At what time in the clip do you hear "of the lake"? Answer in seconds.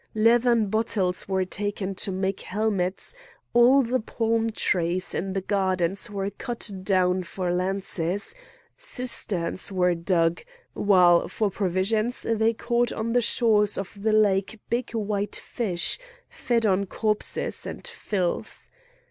13.77-14.59